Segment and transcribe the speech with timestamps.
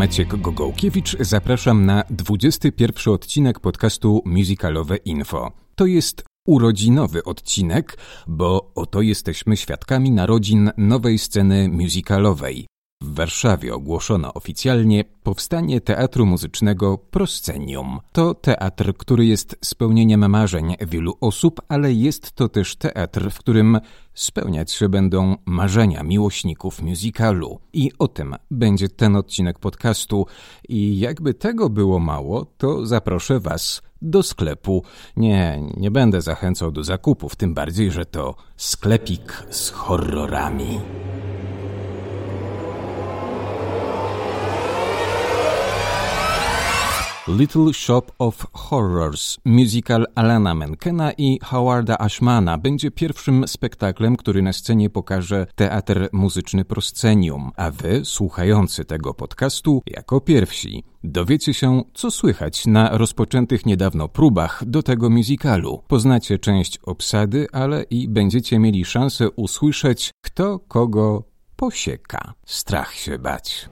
[0.00, 1.16] Maciek Gogołkiewicz.
[1.20, 5.52] Zapraszam na 21 odcinek podcastu Musicalowe Info.
[5.74, 12.66] To jest urodzinowy odcinek, bo oto jesteśmy świadkami narodzin nowej sceny musicalowej.
[13.02, 17.98] W Warszawie ogłoszono oficjalnie powstanie Teatru Muzycznego Proscenium.
[18.12, 23.80] To teatr, który jest spełnieniem marzeń wielu osób, ale jest to też teatr, w którym
[24.14, 27.60] spełniać się będą marzenia miłośników musicalu.
[27.72, 30.26] I o tym będzie ten odcinek podcastu.
[30.68, 34.84] I jakby tego było mało, to zaproszę Was do sklepu.
[35.16, 40.80] Nie, nie będę zachęcał do zakupów, tym bardziej, że to sklepik z horrorami.
[47.38, 54.52] Little Shop of Horrors, musical Alana Menkena i Howarda Ashmana, będzie pierwszym spektaklem, który na
[54.52, 62.10] scenie pokaże Teatr Muzyczny Proscenium, a wy, słuchający tego podcastu, jako pierwsi dowiecie się, co
[62.10, 65.82] słychać na rozpoczętych niedawno próbach do tego musicalu.
[65.88, 71.24] Poznacie część obsady, ale i będziecie mieli szansę usłyszeć, kto kogo
[71.56, 72.34] posieka.
[72.46, 73.68] Strach się bać.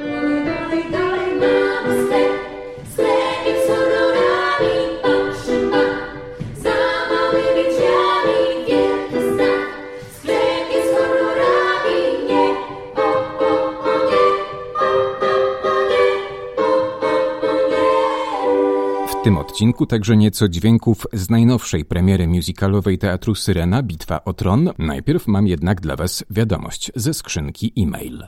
[19.58, 24.70] Odcinku także nieco dźwięków z najnowszej premiery musicalowej Teatru Syrena Bitwa o Tron.
[24.78, 28.26] Najpierw mam jednak dla Was wiadomość ze skrzynki e-mail.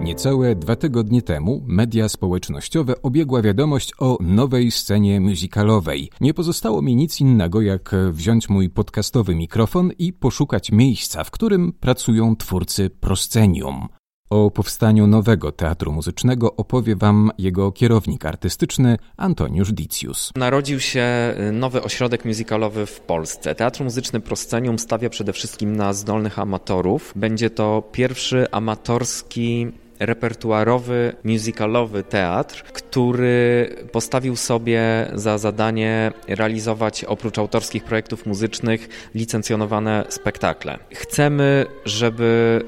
[0.00, 6.10] Niecałe dwa tygodnie temu media społecznościowe obiegła wiadomość o nowej scenie musicalowej.
[6.20, 11.72] Nie pozostało mi nic innego, jak wziąć mój podcastowy mikrofon i poszukać miejsca, w którym
[11.72, 13.88] pracują twórcy Proscenium.
[14.32, 20.32] O powstaniu nowego teatru muzycznego opowie Wam jego kierownik artystyczny Antoniusz Dicius.
[20.36, 21.06] Narodził się
[21.52, 23.54] nowy ośrodek muzykalowy w Polsce.
[23.54, 27.12] Teatr Muzyczny Proscenium stawia przede wszystkim na zdolnych amatorów.
[27.16, 29.66] Będzie to pierwszy amatorski
[29.98, 34.82] repertuarowy, musicalowy teatr, który postawił sobie
[35.14, 40.78] za zadanie realizować oprócz autorskich projektów muzycznych licencjonowane spektakle.
[40.94, 42.60] Chcemy, żeby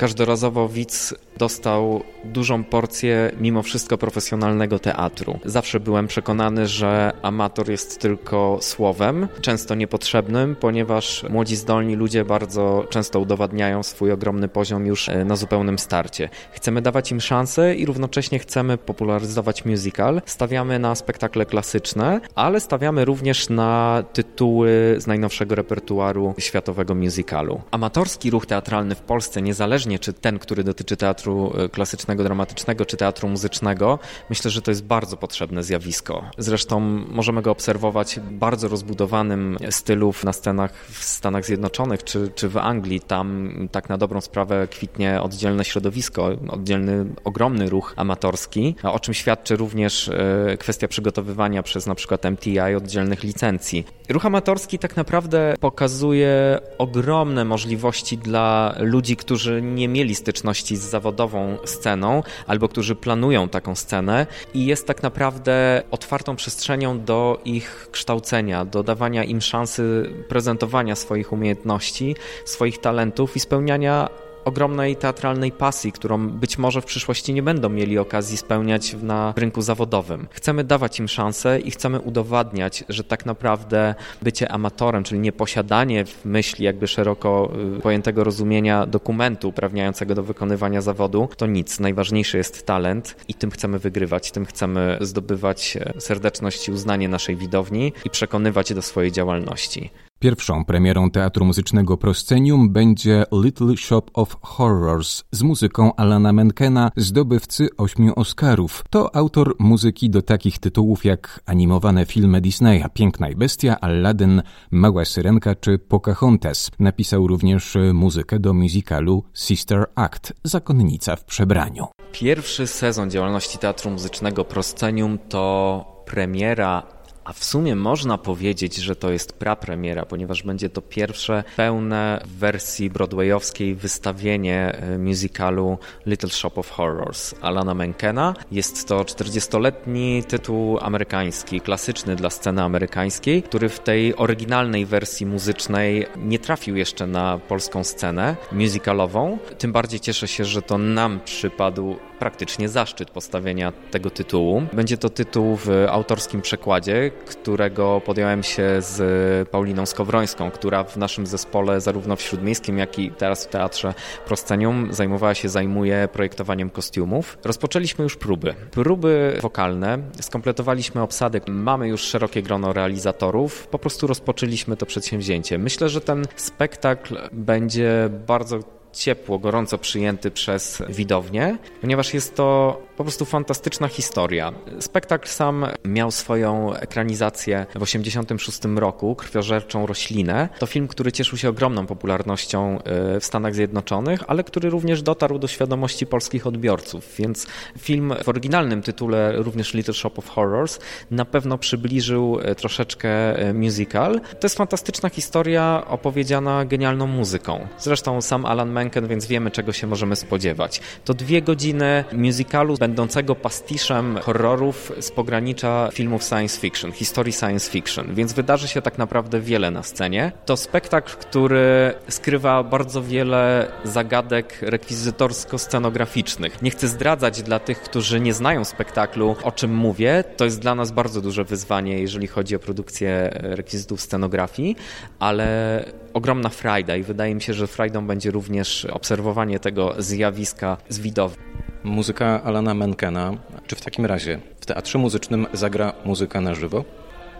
[0.00, 5.38] każdorazowo widz dostał dużą porcję mimo wszystko profesjonalnego teatru.
[5.44, 12.86] Zawsze byłem przekonany, że amator jest tylko słowem, często niepotrzebnym, ponieważ młodzi zdolni ludzie bardzo
[12.90, 16.28] często udowadniają swój ogromny poziom już e, na zupełnym starcie.
[16.52, 20.22] Chcemy dawać im szansę i równocześnie chcemy popularyzować musical.
[20.26, 27.60] Stawiamy na spektakle klasyczne, ale stawiamy również na tytuły z najnowszego repertuaru światowego musicalu.
[27.70, 32.96] Amatorski ruch teatralny w Polsce, niezależnie czy ten, który dotyczy teatru e, klasycznego, dramatycznego czy
[32.96, 33.98] teatru muzycznego,
[34.30, 36.24] myślę, że to jest bardzo potrzebne zjawisko.
[36.38, 42.48] Zresztą możemy go obserwować w bardzo rozbudowanym stylów na scenach w Stanach Zjednoczonych czy, czy
[42.48, 43.00] w Anglii.
[43.00, 49.56] Tam tak na dobrą sprawę kwitnie oddzielne środowisko, oddzielny, ogromny ruch amatorski, o czym świadczy
[49.56, 53.84] również e, kwestia przygotowywania przez na przykład MTI oddzielnych licencji.
[54.08, 61.58] Ruch amatorski tak naprawdę pokazuje ogromne możliwości dla ludzi, którzy nie mieli styczności z zawodową
[61.64, 68.64] sceną, albo którzy planują taką scenę i jest tak naprawdę otwartą przestrzenią do ich kształcenia,
[68.64, 74.08] do dawania im szansy prezentowania swoich umiejętności, swoich talentów i spełniania
[74.50, 79.62] ogromnej teatralnej pasji, którą być może w przyszłości nie będą mieli okazji spełniać na rynku
[79.62, 80.28] zawodowym.
[80.30, 86.24] Chcemy dawać im szansę i chcemy udowadniać, że tak naprawdę bycie amatorem, czyli nieposiadanie w
[86.24, 91.80] myśli jakby szeroko y, pojętego rozumienia dokumentu uprawniającego do wykonywania zawodu, to nic.
[91.80, 97.36] Najważniejszy jest talent i tym chcemy wygrywać, tym chcemy zdobywać e, serdeczność i uznanie naszej
[97.36, 99.90] widowni i przekonywać do swojej działalności.
[100.22, 107.68] Pierwszą premierą Teatru Muzycznego Proscenium będzie Little Shop of Horrors z muzyką Alana Menkena, zdobywcy
[107.76, 108.84] ośmiu Oscarów.
[108.90, 115.04] To autor muzyki do takich tytułów jak animowane filmy Disneya Piękna i Bestia, Aladdin, Mała
[115.04, 116.70] Syrenka czy Pocahontas.
[116.78, 121.86] Napisał również muzykę do musicalu Sister Act, Zakonnica w przebraniu.
[122.12, 126.99] Pierwszy sezon działalności Teatru Muzycznego Proscenium to premiera
[127.30, 132.38] a w sumie można powiedzieć, że to jest prapremiera, ponieważ będzie to pierwsze pełne w
[132.38, 138.34] wersji broadwayowskiej wystawienie e, musicalu Little Shop of Horrors Alana Menkena.
[138.52, 146.06] Jest to 40-letni tytuł amerykański, klasyczny dla sceny amerykańskiej, który w tej oryginalnej wersji muzycznej
[146.16, 149.38] nie trafił jeszcze na polską scenę musicalową.
[149.58, 154.62] Tym bardziej cieszę się, że to nam przypadł praktycznie zaszczyt postawienia tego tytułu.
[154.72, 161.26] Będzie to tytuł w autorskim przekładzie, którego podjąłem się z Pauliną Skowrońską, która w naszym
[161.26, 163.94] zespole zarówno w Śródmiejskim, jak i teraz w Teatrze
[164.26, 167.38] Proscenium zajmowała się, zajmuje projektowaniem kostiumów.
[167.44, 168.54] Rozpoczęliśmy już próby.
[168.70, 175.58] Próby wokalne, skompletowaliśmy obsadek, mamy już szerokie grono realizatorów, po prostu rozpoczęliśmy to przedsięwzięcie.
[175.58, 178.58] Myślę, że ten spektakl będzie bardzo
[178.92, 184.52] ciepło, gorąco przyjęty przez widownię, ponieważ jest to po prostu fantastyczna historia.
[184.80, 190.48] Spektakl sam miał swoją ekranizację w 1986 roku, Krwiożerczą roślinę.
[190.58, 195.38] To film, który cieszył się ogromną popularnością e, w Stanach Zjednoczonych, ale który również dotarł
[195.38, 197.46] do świadomości polskich odbiorców, więc
[197.78, 200.78] film w oryginalnym tytule, również Little Shop of Horrors,
[201.10, 204.20] na pewno przybliżył e, troszeczkę e, musical.
[204.20, 207.68] To jest fantastyczna historia opowiedziana genialną muzyką.
[207.78, 210.80] Zresztą sam Alan Menken, więc wiemy, czego się możemy spodziewać.
[211.04, 218.14] To dwie godziny musicalu będącego pastiszem horrorów z pogranicza filmów science fiction, historii science fiction,
[218.14, 220.32] więc wydarzy się tak naprawdę wiele na scenie.
[220.46, 226.62] To spektakl, który skrywa bardzo wiele zagadek rekwizytorsko-scenograficznych.
[226.62, 230.24] Nie chcę zdradzać dla tych, którzy nie znają spektaklu, o czym mówię.
[230.36, 234.76] To jest dla nas bardzo duże wyzwanie, jeżeli chodzi o produkcję rekwizytów scenografii,
[235.18, 235.84] ale
[236.14, 241.69] ogromna frajda i wydaje mi się, że frajdą będzie również obserwowanie tego zjawiska z widowni.
[241.84, 243.32] Muzyka Alana Menkena.
[243.66, 246.84] Czy w takim razie w teatrze muzycznym zagra muzyka na żywo?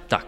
[0.08, 0.26] Tak,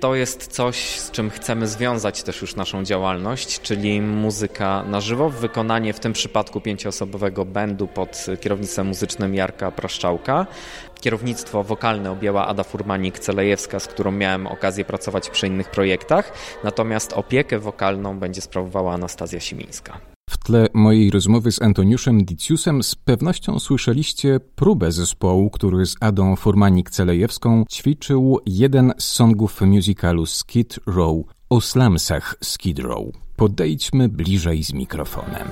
[0.00, 5.30] to jest coś, z czym chcemy związać też już naszą działalność, czyli muzyka na żywo,
[5.30, 10.46] wykonanie w tym przypadku pięcioosobowego bandu pod kierownictwem muzycznym Jarka Praszczałka.
[11.00, 16.32] Kierownictwo wokalne objęła Ada Furmanik-Celejewska, z którą miałem okazję pracować przy innych projektach,
[16.64, 20.17] natomiast opiekę wokalną będzie sprawowała Anastazja Simińska.
[20.48, 27.64] Tle mojej rozmowy z Antoniuszem Diciusem z pewnością słyszeliście próbę zespołu, który z Adą Furmanik-Celejewską
[27.70, 31.16] ćwiczył jeden z songów musicalu Skid Row
[31.50, 33.04] o slumsach Skid Row.
[33.36, 35.48] Podejdźmy bliżej z mikrofonem.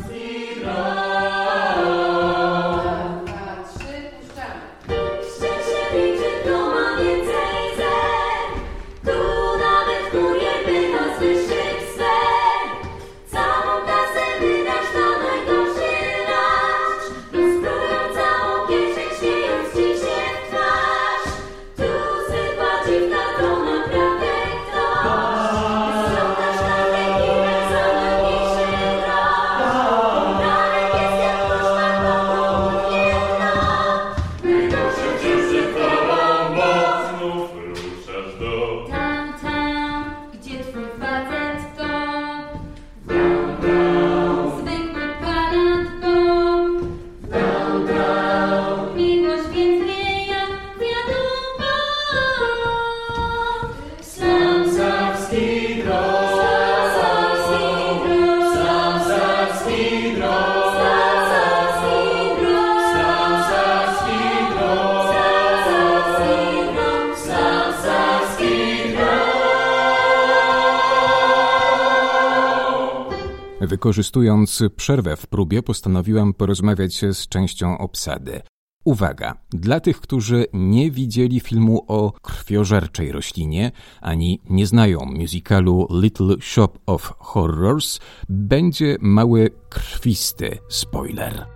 [73.76, 78.42] Wykorzystując przerwę w próbie, postanowiłem porozmawiać z częścią obsady.
[78.84, 86.36] Uwaga, dla tych, którzy nie widzieli filmu o krwiożerczej roślinie, ani nie znają musicalu Little
[86.40, 91.55] Shop of Horrors, będzie mały krwisty spoiler.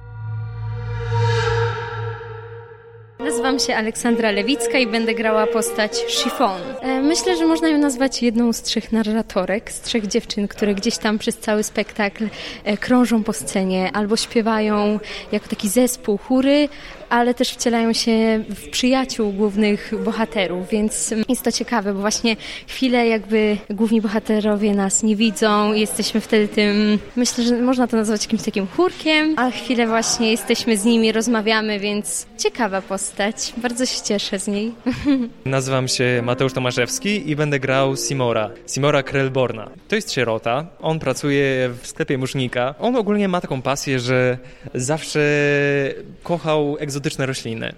[3.25, 6.61] Nazywam się Aleksandra Lewicka i będę grała postać Chiffon.
[6.81, 10.99] E, myślę, że można ją nazwać jedną z trzech narratorek, z trzech dziewczyn, które gdzieś
[10.99, 12.29] tam przez cały spektakl
[12.65, 15.01] e, krążą po scenie albo śpiewają
[15.33, 16.69] jako taki zespół chóry,
[17.11, 22.37] ale też wcielają się w przyjaciół głównych bohaterów, więc jest to ciekawe, bo właśnie
[22.67, 27.97] chwilę jakby główni bohaterowie nas nie widzą i jesteśmy wtedy tym, myślę, że można to
[27.97, 33.10] nazwać jakimś takim chórkiem, a chwilę właśnie jesteśmy z nimi, rozmawiamy, więc ciekawa postać.
[33.57, 34.75] Bardzo się cieszę z niej.
[35.45, 39.71] Nazywam się Mateusz Tomaszewski i będę grał Simora, Simora Krelborna.
[39.89, 42.75] To jest sierota, on pracuje w sklepie musznika.
[42.79, 44.39] On ogólnie ma taką pasję, że
[44.75, 45.21] zawsze
[46.23, 47.73] kochał egzotyczne rośliny.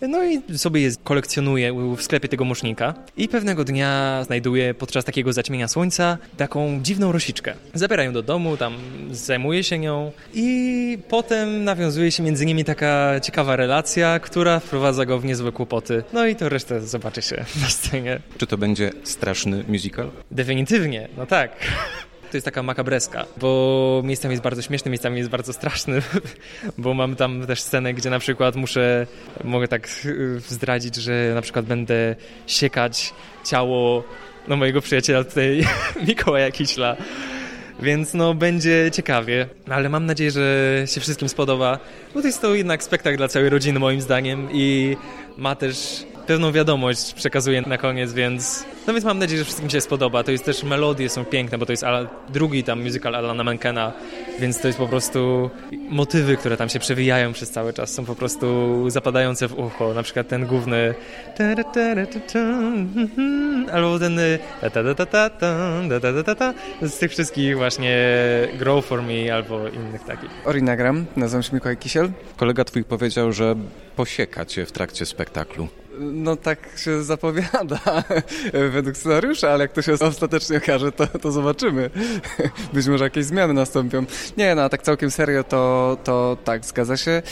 [0.00, 5.32] No i sobie je kolekcjonuje w sklepie tego musznika i pewnego dnia znajduje podczas takiego
[5.32, 7.54] zaćmienia słońca taką dziwną rosiczkę.
[7.74, 8.74] Zabiera ją do domu, tam
[9.10, 15.18] zajmuje się nią i potem nawiązuje się między nimi taka ciekawa relacja, która wprowadza go
[15.18, 16.04] w niezłe kłopoty.
[16.12, 18.20] No i to resztę zobaczy się na scenie.
[18.38, 20.10] Czy to będzie straszny musical?
[20.30, 21.50] Definitywnie, no tak.
[22.30, 26.02] To jest taka makabreska, bo miejscami jest bardzo śmieszny, miejscami jest bardzo straszny,
[26.78, 29.06] bo mam tam też scenę, gdzie na przykład muszę,
[29.44, 32.16] mogę tak y, zdradzić, że na przykład będę
[32.46, 33.14] siekać
[33.44, 34.04] ciało
[34.48, 35.66] no, mojego przyjaciela tutaj,
[36.08, 36.96] Mikołaja Kiśla.
[37.80, 41.78] Więc no będzie ciekawie, ale mam nadzieję, że się wszystkim spodoba,
[42.14, 44.96] bo to jest to jednak spektakl dla całej rodziny moim zdaniem i
[45.36, 49.80] ma też pewną wiadomość przekazuje na koniec, więc no więc mam nadzieję, że wszystkim się
[49.80, 50.22] spodoba.
[50.22, 51.84] To jest też melodie są piękne, bo to jest
[52.28, 53.92] drugi tam musical Alana Menkena,
[54.38, 55.50] więc to jest po prostu
[55.88, 58.46] motywy, które tam się przewijają przez cały czas, są po prostu
[58.90, 59.94] zapadające w ucho.
[59.94, 60.94] Na przykład ten główny
[63.72, 64.16] albo ten
[66.82, 67.96] z tych wszystkich właśnie
[68.58, 70.30] Grow For Me albo innych takich.
[70.44, 72.10] Orinagram, nazywam się Mikołaj Kisiel.
[72.36, 73.54] Kolega twój powiedział, że
[73.96, 75.68] posieka cię w trakcie spektaklu.
[76.00, 77.80] No tak się zapowiada
[78.72, 81.90] według scenariusza, ale jak to się ostatecznie okaże, to, to zobaczymy.
[82.72, 84.04] Być może jakieś zmiany nastąpią.
[84.36, 87.22] Nie, no a tak całkiem serio to, to tak, zgadza się.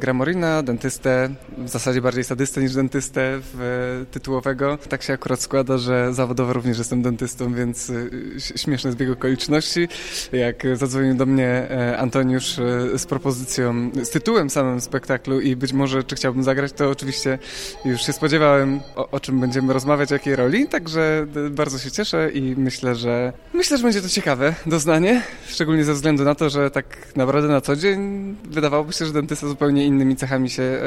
[0.00, 4.78] Gra Morina, dentystę, w zasadzie bardziej sadystę niż dentystę w, tytułowego.
[4.88, 8.10] Tak się akurat składa, że zawodowo również jestem dentystą, więc y,
[8.56, 9.88] śmieszny zbieg okoliczności.
[10.32, 15.72] Jak zadzwonił do mnie e, Antoniusz e, z propozycją, z tytułem samym spektaklu i być
[15.72, 17.38] może czy chciałbym zagrać, to oczywiście
[17.84, 22.54] już się spodziewałem, o, o, czym będziemy rozmawiać, jakiej roli, także bardzo się cieszę i
[22.56, 27.16] myślę, że myślę, że będzie to ciekawe doznanie, szczególnie ze względu na to, że tak
[27.16, 28.00] naprawdę na co dzień
[28.44, 30.80] wydawałoby się, że dentysta zupełnie innymi cechami się e,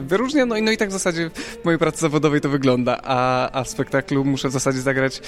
[0.00, 1.30] wyróżnia, no i, no i tak w zasadzie
[1.62, 5.20] w mojej pracy zawodowej to wygląda, a, a w spektaklu muszę w zasadzie zagrać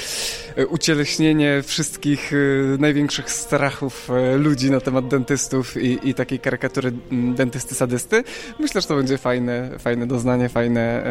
[0.56, 2.36] e, ucieleśnienie wszystkich e,
[2.78, 8.24] największych strachów e, ludzi na temat dentystów i, i takiej karykatury dentysty sadysty.
[8.58, 11.04] Myślę, że to będzie fajne, fajne doznanie, fajne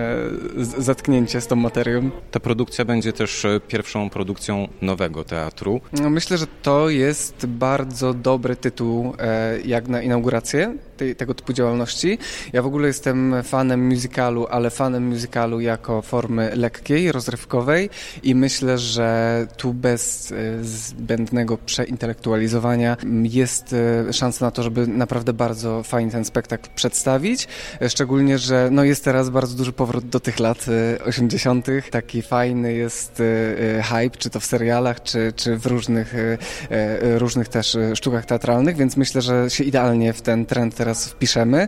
[0.57, 2.09] e, zatknięcie z tą materią.
[2.31, 5.81] Ta produkcja będzie też e, pierwszą produkcją nowego teatru.
[5.93, 11.53] No, myślę, że to jest bardzo dobry tytuł e, jak na inaugurację tej, tego typu
[11.53, 12.17] działalności.
[12.53, 17.89] Ja w ogóle jestem fanem musicalu, ale fanem musicalu jako formy lekkiej, rozrywkowej
[18.23, 23.75] i myślę, że tu bez e, zbędnego przeintelektualizowania jest
[24.11, 27.47] szansa na to, żeby naprawdę bardzo fajnie ten spektakl przedstawić.
[27.87, 30.65] Szczególnie, że no jest teraz bardzo duży powrót do tych lat
[31.05, 31.69] 80.
[31.69, 33.23] Y, Taki fajny jest
[33.83, 36.15] hype, czy to w serialach, czy, czy w różnych,
[37.17, 41.67] różnych też sztukach teatralnych, więc myślę, że się idealnie w ten trend teraz wpiszemy.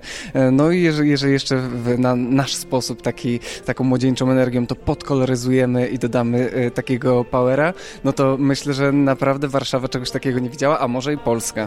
[0.52, 5.88] No i jeżeli, jeżeli jeszcze w, na nasz sposób, taki, taką młodzieńczą energią to podkoloryzujemy
[5.88, 7.74] i dodamy takiego powera,
[8.04, 11.66] no to myślę, że naprawdę Warszawa czegoś takiego nie widziała, a może i Polska.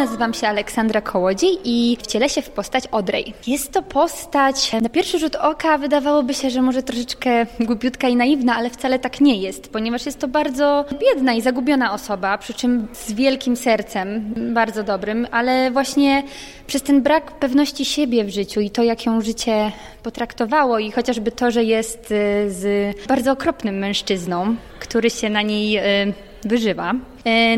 [0.00, 3.34] Nazywam się Aleksandra Kołodziej i wcielę się w postać Odrej.
[3.46, 8.56] Jest to postać, na pierwszy rzut oka wydawałoby się, że może troszeczkę głupiutka i naiwna,
[8.56, 12.88] ale wcale tak nie jest, ponieważ jest to bardzo biedna i zagubiona osoba, przy czym
[12.92, 16.22] z wielkim sercem, bardzo dobrym, ale właśnie
[16.66, 21.32] przez ten brak pewności siebie w życiu i to, jak ją życie potraktowało i chociażby
[21.32, 26.12] to, że jest y, z bardzo okropnym mężczyzną, który się na niej y,
[26.44, 26.94] wyżywa,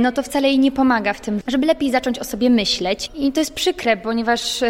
[0.00, 3.10] no to wcale jej nie pomaga w tym, żeby lepiej zacząć o sobie myśleć.
[3.14, 4.60] I to jest przykre, ponieważ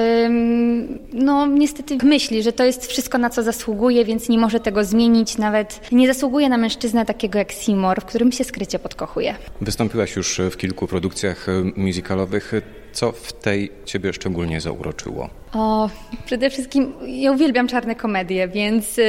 [1.12, 5.38] no niestety myśli, że to jest wszystko, na co zasługuje, więc nie może tego zmienić.
[5.38, 9.34] Nawet nie zasługuje na mężczyznę takiego jak Seymour, w którym się skrycie podkochuje.
[9.60, 12.52] Wystąpiłaś już w kilku produkcjach e, musicalowych.
[12.92, 15.28] Co w tej ciebie szczególnie zauroczyło?
[15.54, 15.90] O,
[16.26, 19.04] przede wszystkim ja uwielbiam czarne komedie, więc yy,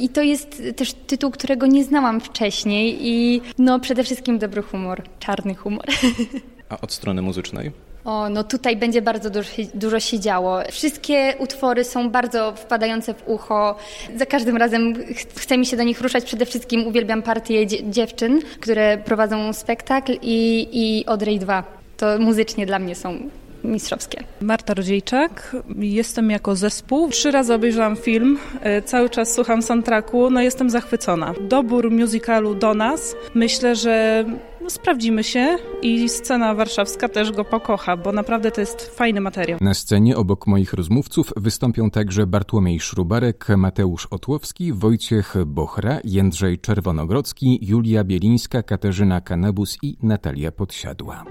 [0.00, 5.02] i to jest też tytuł, którego nie znałam wcześniej i no przede wszystkim dobry humor,
[5.18, 5.84] czarny humor.
[6.68, 7.72] A od strony muzycznej?
[8.04, 10.60] O, no tutaj będzie bardzo dużo, dużo się działo.
[10.70, 13.76] Wszystkie utwory są bardzo wpadające w ucho.
[14.16, 14.94] Za każdym razem
[15.36, 16.24] chce mi się do nich ruszać.
[16.24, 22.78] Przede wszystkim uwielbiam partię dziewczyn, które prowadzą spektakl i, i Odrej 2 to muzycznie dla
[22.78, 23.30] mnie są
[23.64, 24.24] mistrzowskie.
[24.40, 27.08] Marta Rodziejczak, jestem jako zespół.
[27.08, 31.34] Trzy razy obejrzałam film, e, cały czas słucham soundtracku, no jestem zachwycona.
[31.40, 34.24] Dobór musicalu do nas, myślę, że
[34.60, 39.58] no, sprawdzimy się i scena warszawska też go pokocha, bo naprawdę to jest fajny materiał.
[39.60, 47.58] Na scenie obok moich rozmówców wystąpią także Bartłomiej Szrubarek, Mateusz Otłowski, Wojciech Bochra, Jędrzej Czerwonogrodzki,
[47.62, 51.24] Julia Bielińska, Katarzyna Kanabus i Natalia Podsiadła.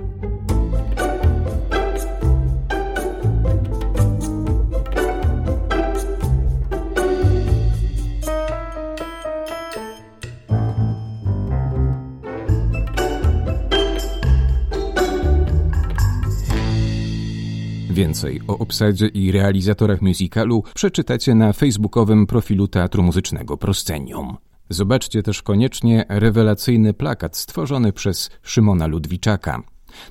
[17.97, 24.37] Więcej o obsadzie i realizatorach musicalu przeczytacie na facebookowym profilu Teatru Muzycznego Proscenium.
[24.69, 29.63] Zobaczcie też koniecznie rewelacyjny plakat stworzony przez Szymona Ludwiczaka.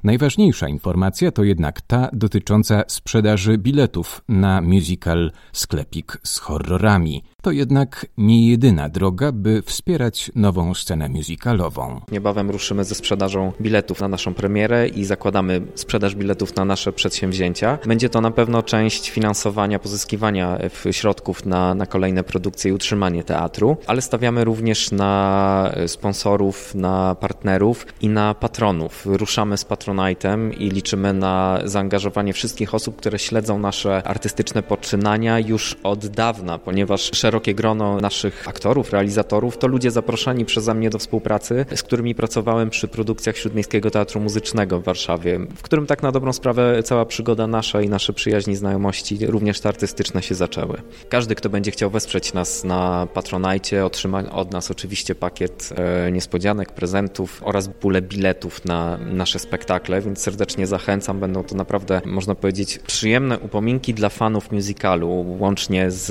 [0.04, 7.22] Najważniejsza informacja to jednak ta dotycząca sprzedaży biletów na musical Sklepik z horrorami.
[7.46, 12.00] To jednak nie jedyna droga, by wspierać nową scenę musicalową.
[12.12, 17.78] Niebawem ruszymy ze sprzedażą biletów na naszą premierę i zakładamy sprzedaż biletów na nasze przedsięwzięcia.
[17.86, 20.58] Będzie to na pewno część finansowania, pozyskiwania
[20.90, 27.86] środków na, na kolejne produkcje i utrzymanie teatru, ale stawiamy również na sponsorów, na partnerów
[28.00, 29.06] i na patronów.
[29.06, 35.76] Ruszamy z Patronite'em i liczymy na zaangażowanie wszystkich osób, które śledzą nasze artystyczne poczynania już
[35.82, 41.66] od dawna, ponieważ szerokie grono naszych aktorów, realizatorów to ludzie zaproszeni przeze mnie do współpracy,
[41.74, 46.32] z którymi pracowałem przy produkcjach Śródmiejskiego Teatru Muzycznego w Warszawie, w którym tak na dobrą
[46.32, 50.82] sprawę cała przygoda nasza i nasze przyjaźni, znajomości, również te artystyczne się zaczęły.
[51.08, 56.72] Każdy, kto będzie chciał wesprzeć nas na Patronajcie, otrzyma od nas oczywiście pakiet e, niespodzianek,
[56.72, 61.20] prezentów oraz pulę biletów na nasze spektakle, więc serdecznie zachęcam.
[61.20, 66.06] Będą to naprawdę, można powiedzieć, przyjemne upominki dla fanów musicalu, łącznie z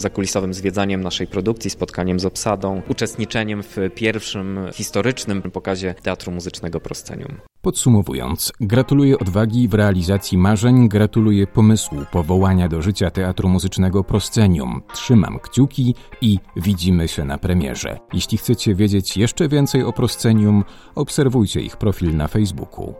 [0.00, 7.36] zakulisowym zwiedzaniem naszej produkcji, spotkaniem z obsadą, uczestniczeniem w pierwszym historycznym pokazie Teatru Muzycznego Proscenium.
[7.62, 14.82] Podsumowując, gratuluję odwagi w realizacji marzeń, gratuluję pomysłu powołania do życia Teatru Muzycznego Proscenium.
[14.92, 17.98] Trzymam kciuki i widzimy się na premierze.
[18.12, 22.94] Jeśli chcecie wiedzieć jeszcze więcej o Proscenium, obserwujcie ich profil na Facebooku.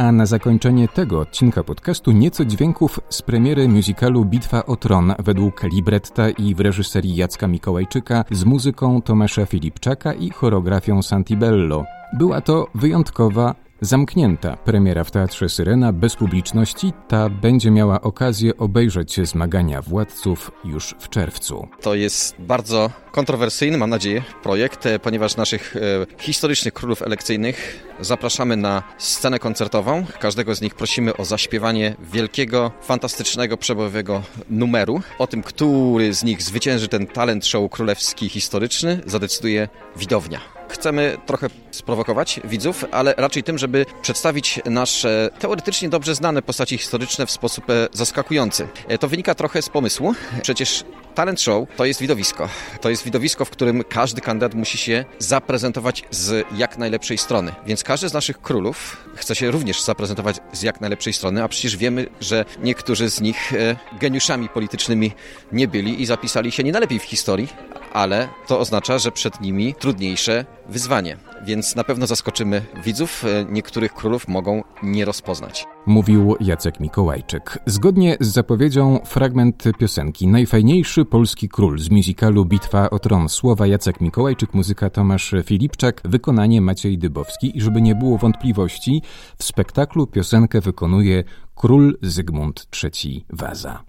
[0.00, 5.62] A na zakończenie tego odcinka podcastu nieco dźwięków z premiery musicalu Bitwa o Tron według
[5.62, 11.84] libretta i w reżyserii Jacka Mikołajczyka z muzyką Tomasza Filipczaka i choreografią Santibello.
[12.18, 19.20] Była to wyjątkowa, Zamknięta premiera w Teatrze Syrena bez publiczności, ta będzie miała okazję obejrzeć
[19.28, 21.68] zmagania władców już w czerwcu.
[21.80, 25.80] To jest bardzo kontrowersyjny, mam nadzieję, projekt, e, ponieważ naszych e,
[26.18, 30.06] historycznych królów elekcyjnych zapraszamy na scenę koncertową.
[30.20, 35.00] Każdego z nich prosimy o zaśpiewanie wielkiego, fantastycznego, przebojowego numeru.
[35.18, 40.59] O tym, który z nich zwycięży ten talent show królewski historyczny, zadecyduje widownia.
[40.70, 47.26] Chcemy trochę sprowokować widzów, ale raczej tym, żeby przedstawić nasze teoretycznie dobrze znane postaci historyczne
[47.26, 48.68] w sposób e, zaskakujący.
[48.88, 50.14] E, to wynika trochę z pomysłu.
[50.42, 52.48] Przecież talent show to jest widowisko.
[52.80, 57.52] To jest widowisko, w którym każdy kandydat musi się zaprezentować z jak najlepszej strony.
[57.66, 61.76] Więc każdy z naszych królów chce się również zaprezentować z jak najlepszej strony, a przecież
[61.76, 65.12] wiemy, że niektórzy z nich e, geniuszami politycznymi
[65.52, 67.48] nie byli i zapisali się nie najlepiej w historii,
[67.92, 71.16] ale to oznacza, że przed nimi trudniejsze wyzwanie.
[71.44, 73.24] Więc na pewno zaskoczymy widzów.
[73.24, 75.66] E, niektórych królów mogą nie rozpoznać.
[75.86, 77.58] mówił Jacek Mikołajczyk.
[77.66, 84.00] Zgodnie z zapowiedzią fragment piosenki Najfajniejszy polski król z musicalu Bitwa o tron słowa Jacek
[84.00, 89.02] Mikołajczyk, muzyka Tomasz Filipczak, wykonanie Maciej Dybowski i żeby nie było wątpliwości,
[89.38, 91.24] w spektaklu piosenkę wykonuje
[91.54, 93.82] król Zygmunt III Waza.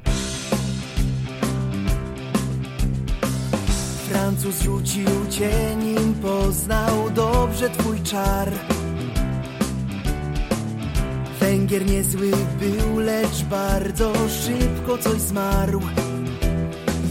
[4.32, 8.52] Francuz rzucił cię, nim poznał dobrze twój czar.
[11.40, 15.82] Węgier niezły był, lecz bardzo szybko coś zmarł.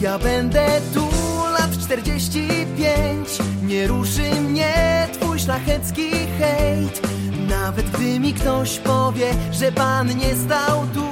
[0.00, 1.08] Ja będę tu
[1.52, 3.28] lat 45,
[3.62, 7.02] nie ruszy mnie twój szlachecki hejt.
[7.48, 11.06] Nawet gdy mi ktoś powie, że pan nie stał tu,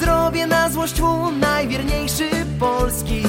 [0.00, 3.22] zrobię na złość mu najwierniejszy polski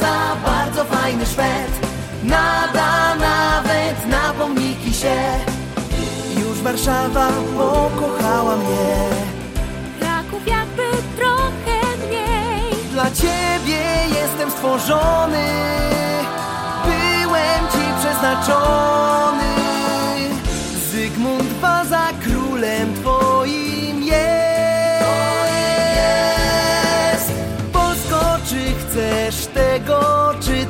[0.00, 1.86] Waza, bardzo fajny Szwed,
[2.22, 5.16] nada nawet na pomniki się.
[6.40, 8.96] Już Warszawa pokochała mnie.
[10.00, 10.82] Kraków jakby
[11.16, 12.74] trochę mniej.
[12.92, 13.82] Dla ciebie
[14.20, 15.46] jestem stworzony,
[16.84, 19.63] byłem ci przeznaczony.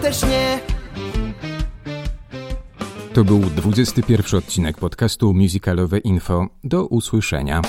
[0.04, 0.60] Czy też nie?
[3.14, 6.46] To był 21 odcinek podcastu Musicalowe Info.
[6.64, 7.62] Do usłyszenia.